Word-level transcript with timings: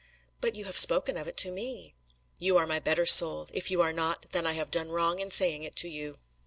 "But 0.39 0.55
you 0.55 0.65
have 0.65 0.79
spoken 0.79 1.15
of 1.15 1.27
it 1.27 1.37
to 1.37 1.51
me!" 1.51 1.93
"You 2.39 2.57
are 2.57 2.65
my 2.65 2.79
better 2.79 3.05
soul. 3.05 3.47
If 3.53 3.69
you 3.69 3.83
are 3.83 3.93
not, 3.93 4.31
then 4.31 4.47
I 4.47 4.53
have 4.53 4.71
done 4.71 4.89
wrong 4.89 5.19
in 5.19 5.29
saying 5.29 5.61
it 5.61 5.75
to 5.75 5.87
you." 5.87 6.17